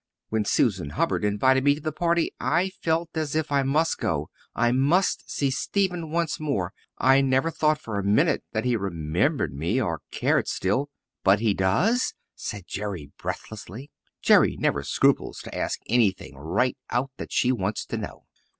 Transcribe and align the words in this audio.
When 0.29 0.45
Susan 0.45 0.89
Hubbard 0.89 1.23
invited 1.23 1.63
me 1.63 1.75
to 1.75 1.79
the 1.79 1.91
party 1.91 2.33
I 2.39 2.71
felt 2.81 3.11
as 3.13 3.35
if 3.35 3.51
I 3.51 3.61
must 3.61 3.99
go 3.99 4.31
I 4.55 4.71
must 4.71 5.29
see 5.29 5.51
Stephen 5.51 6.09
once 6.09 6.39
more. 6.39 6.73
I 6.97 7.21
never 7.21 7.51
thought 7.51 7.79
for 7.79 7.99
a 7.99 8.03
minute 8.03 8.43
that 8.51 8.65
he 8.65 8.75
remembered 8.75 9.53
me 9.53 9.79
or 9.79 10.01
cared 10.09 10.47
still...." 10.47 10.89
"But 11.23 11.39
he 11.39 11.53
does?" 11.53 12.15
said 12.33 12.63
Jerry 12.65 13.11
breathlessly. 13.19 13.91
Jerry 14.23 14.57
never 14.57 14.81
scruples 14.81 15.37
to 15.43 15.55
ask 15.55 15.79
anything 15.87 16.35
right 16.35 16.75
out 16.89 17.11
that 17.17 17.31
she 17.31 17.51
wants 17.51 17.85
to 17.85 17.97
know. 17.97 18.25